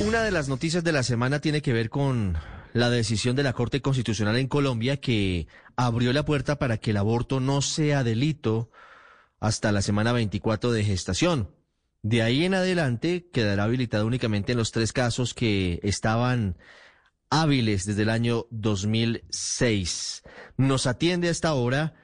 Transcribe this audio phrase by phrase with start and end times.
[0.00, 2.38] Una de las noticias de la semana tiene que ver con
[2.72, 5.46] la decisión de la Corte Constitucional en Colombia que
[5.76, 8.70] abrió la puerta para que el aborto no sea delito
[9.40, 11.50] hasta la semana 24 de gestación.
[12.02, 16.56] De ahí en adelante quedará habilitado únicamente en los tres casos que estaban
[17.28, 20.22] hábiles desde el año 2006.
[20.56, 21.94] Nos atiende hasta ahora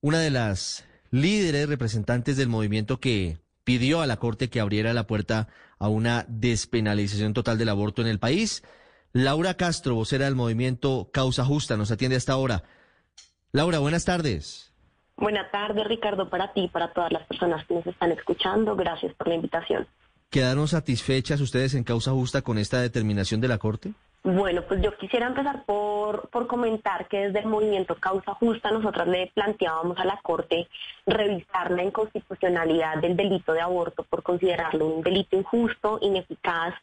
[0.00, 3.38] una de las líderes representantes del movimiento que
[3.68, 5.46] pidió a la Corte que abriera la puerta
[5.78, 8.64] a una despenalización total del aborto en el país.
[9.12, 12.62] Laura Castro, vocera del movimiento Causa Justa, nos atiende hasta ahora.
[13.52, 14.72] Laura, buenas tardes.
[15.18, 18.74] Buenas tardes, Ricardo, para ti y para todas las personas que nos están escuchando.
[18.74, 19.86] Gracias por la invitación.
[20.30, 23.92] ¿Quedaron satisfechas ustedes en Causa Justa con esta determinación de la Corte?
[24.24, 29.06] Bueno, pues yo quisiera empezar por, por comentar que desde el movimiento Causa Justa nosotros
[29.06, 30.68] le planteábamos a la Corte
[31.06, 36.74] revisar la inconstitucionalidad del delito de aborto por considerarlo un delito injusto, ineficaz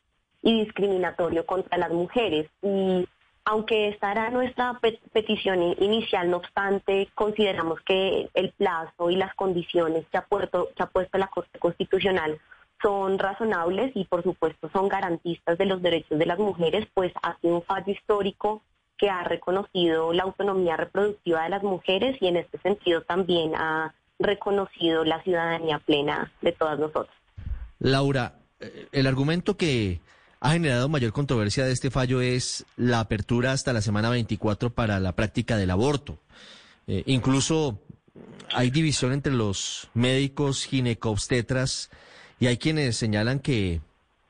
[0.42, 2.50] y discriminatorio contra las mujeres.
[2.62, 3.08] Y
[3.44, 4.80] aunque esta era nuestra
[5.14, 10.84] petición inicial, no obstante, consideramos que el plazo y las condiciones que ha, puesto, que
[10.84, 12.40] ha puesto la Corte Constitucional
[12.82, 17.38] son razonables y por supuesto son garantistas de los derechos de las mujeres, pues ha
[17.40, 18.62] sido un fallo histórico
[18.98, 23.94] que ha reconocido la autonomía reproductiva de las mujeres y en este sentido también ha
[24.20, 27.16] reconocido la ciudadanía plena de todas nosotras.
[27.80, 30.00] Laura, eh, el argumento que
[30.40, 35.00] ha generado mayor controversia de este fallo es la apertura hasta la semana 24 para
[35.00, 36.18] la práctica del aborto.
[36.88, 37.80] Eh, incluso
[38.54, 41.90] hay división entre los médicos ginecobstetras
[42.40, 43.82] y hay quienes señalan que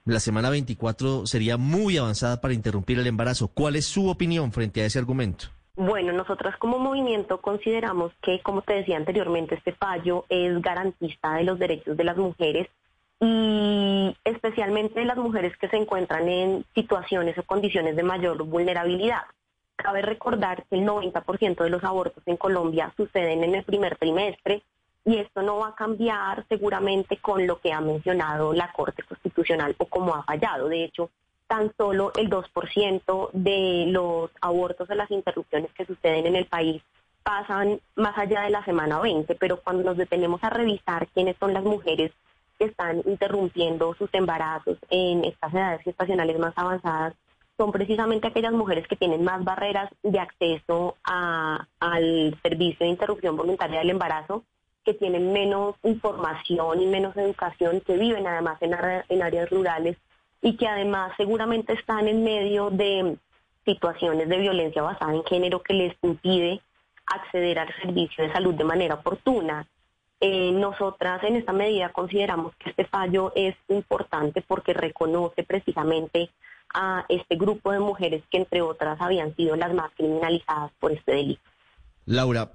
[0.05, 3.47] la semana 24 sería muy avanzada para interrumpir el embarazo.
[3.47, 5.47] ¿Cuál es su opinión frente a ese argumento?
[5.75, 11.43] Bueno, nosotras como movimiento consideramos que, como te decía anteriormente, este fallo es garantista de
[11.43, 12.69] los derechos de las mujeres
[13.19, 19.23] y especialmente de las mujeres que se encuentran en situaciones o condiciones de mayor vulnerabilidad.
[19.75, 24.63] Cabe recordar que el 90% de los abortos en Colombia suceden en el primer trimestre
[25.05, 29.75] y esto no va a cambiar seguramente con lo que ha mencionado la Corte Constitucional
[29.77, 30.67] o como ha fallado.
[30.67, 31.11] De hecho,
[31.47, 36.81] tan solo el 2% de los abortos o las interrupciones que suceden en el país
[37.21, 41.53] pasan más allá de la semana 20, pero cuando nos detenemos a revisar quiénes son
[41.53, 42.11] las mujeres
[42.57, 47.13] que están interrumpiendo sus embarazos en estas edades gestacionales más avanzadas,
[47.57, 53.79] son precisamente aquellas mujeres que tienen más barreras de acceso al servicio de interrupción voluntaria
[53.79, 54.43] del embarazo
[54.85, 59.97] que tienen menos información y menos educación, que viven además en, áreas rurales
[60.41, 63.17] y que además seguramente están en medio de
[63.65, 66.61] situaciones de violencia basada en género que les impide
[67.07, 69.67] acceder al servicio de salud de manera oportuna.
[70.21, 76.29] Eh, nosotras en esta medida consideramos que este fallo es importante porque reconoce precisamente
[76.73, 81.13] a este grupo de mujeres que entre otras habían sido las más criminalizadas por este
[81.13, 81.41] delito.
[82.05, 82.51] Laura,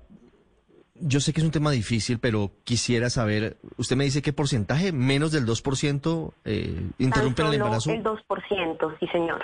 [1.01, 4.93] yo sé que es un tema difícil, pero quisiera saber, usted me dice qué porcentaje,
[4.93, 7.91] menos del 2% eh, interrumpen el embarazo.
[7.91, 9.43] El 2%, sí señor.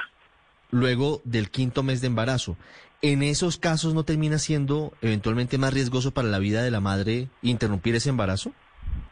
[0.70, 2.56] Luego del quinto mes de embarazo.
[3.02, 7.28] ¿En esos casos no termina siendo eventualmente más riesgoso para la vida de la madre
[7.42, 8.52] interrumpir ese embarazo?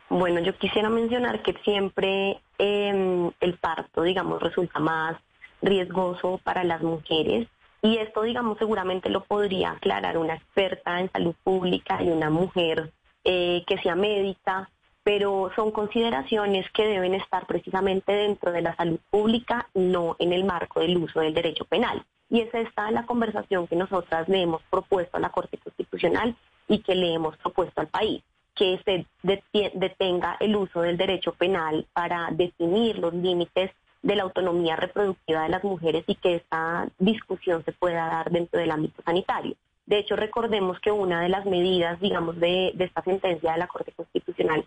[0.09, 5.17] Bueno, yo quisiera mencionar que siempre em, el parto, digamos, resulta más
[5.63, 7.49] riesgoso para las mujeres
[7.85, 12.91] y esto, digamos, seguramente lo podría aclarar una experta en salud pública y una mujer
[13.25, 14.71] eh, que sea médica,
[15.03, 20.45] pero son consideraciones que deben estar precisamente dentro de la salud pública, no en el
[20.45, 22.03] marco del uso del derecho penal.
[22.31, 26.35] Y es esta la conversación que nosotras le hemos propuesto a la Corte Constitucional
[26.67, 28.23] y que le hemos propuesto al país,
[28.55, 33.73] que se detenga el uso del derecho penal para definir los límites
[34.05, 38.61] de la autonomía reproductiva de las mujeres y que esta discusión se pueda dar dentro
[38.61, 39.57] del ámbito sanitario.
[39.87, 43.93] De hecho, recordemos que una de las medidas, digamos, de, esta sentencia de la Corte
[43.93, 44.67] Constitucional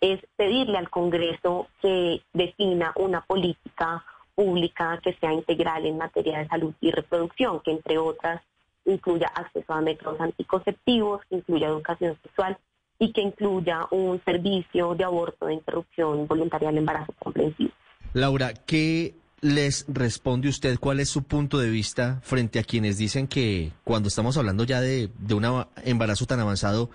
[0.00, 4.04] es pedirle al Congreso que defina una política
[4.34, 8.40] pública que sea integral en materia de salud y reproducción, que entre otras
[8.86, 12.56] incluya acceso a métodos anticonceptivos, que incluya educación sexual
[12.98, 17.72] y que incluya un servicio de aborto de interrupción voluntaria del embarazo comprensivo.
[18.18, 20.78] Laura, ¿qué les responde usted?
[20.80, 24.80] ¿Cuál es su punto de vista frente a quienes dicen que cuando estamos hablando ya
[24.80, 26.90] de, un embarazo tan avanzado,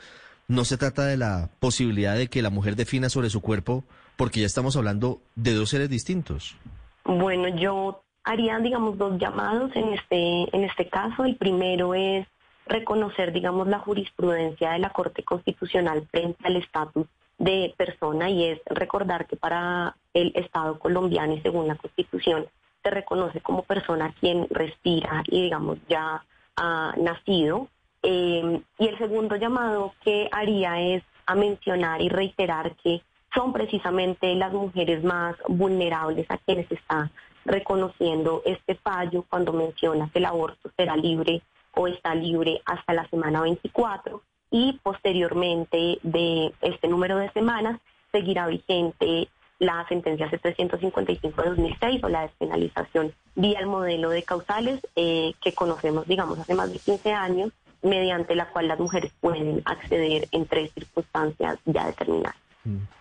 [0.49, 3.85] no se trata de la posibilidad de que la mujer defina sobre su cuerpo,
[4.17, 6.57] porque ya estamos hablando de dos seres distintos?
[7.05, 11.23] Bueno, yo haría, digamos, dos llamados en este, en este caso.
[11.23, 12.27] El primero es
[12.65, 18.59] reconocer, digamos, la jurisprudencia de la Corte Constitucional frente al estatus de persona y es
[18.65, 22.47] recordar que para el Estado colombiano y según la Constitución
[22.81, 26.23] te reconoce como persona quien respira y digamos ya
[26.55, 27.67] ha nacido.
[28.03, 33.01] Eh, y el segundo llamado que haría es a mencionar y reiterar que
[33.33, 37.09] son precisamente las mujeres más vulnerables a quienes está
[37.45, 41.41] reconociendo este fallo cuando menciona que el aborto será libre
[41.75, 44.21] o está libre hasta la semana 24
[44.51, 47.79] y posteriormente de este número de semanas
[48.11, 49.27] seguirá vigente
[49.59, 55.53] la sentencia C355 de 2006 o la despenalización vía el modelo de causales eh, que
[55.53, 57.51] conocemos, digamos, hace más de 15 años,
[57.81, 62.35] mediante la cual las mujeres pueden acceder en tres circunstancias ya determinadas.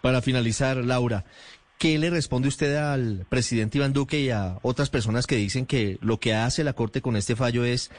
[0.01, 1.25] Para finalizar, Laura,
[1.79, 5.99] ¿qué le responde usted al presidente Iván Duque y a otras personas que dicen que
[6.01, 7.91] lo que hace la Corte con este fallo es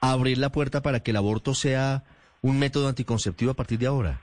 [0.00, 2.04] abrir la puerta para que el aborto sea
[2.40, 4.22] un método anticonceptivo a partir de ahora?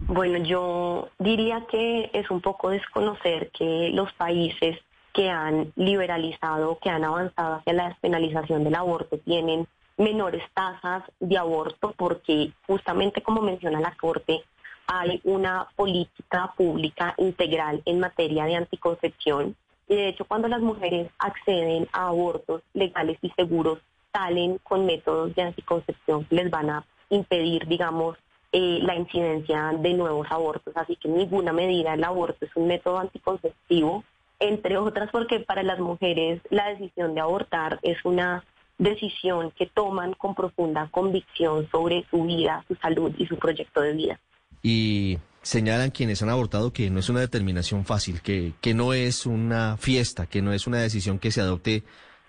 [0.00, 4.78] Bueno, yo diría que es un poco desconocer que los países
[5.12, 9.66] que han liberalizado, que han avanzado hacia la despenalización del aborto, tienen
[9.96, 14.44] menores tasas de aborto porque justamente como menciona la Corte,
[14.86, 19.56] hay una política pública integral en materia de anticoncepción.
[19.88, 23.80] Y de hecho, cuando las mujeres acceden a abortos legales y seguros,
[24.12, 28.16] salen con métodos de anticoncepción que les van a impedir, digamos,
[28.52, 30.76] eh, la incidencia de nuevos abortos.
[30.76, 34.04] Así que ninguna medida del aborto es un método anticonceptivo,
[34.40, 38.44] entre otras porque para las mujeres la decisión de abortar es una
[38.78, 43.92] decisión que toman con profunda convicción sobre su vida, su salud y su proyecto de
[43.92, 44.20] vida.
[44.62, 49.26] Y señalan quienes han abortado que no es una determinación fácil, que, que no es
[49.26, 51.82] una fiesta, que no es una decisión que se adopte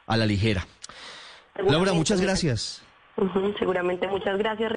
[0.07, 0.65] a la ligera.
[1.67, 2.83] Laura, muchas gracias.
[3.59, 4.67] seguramente muchas gracias.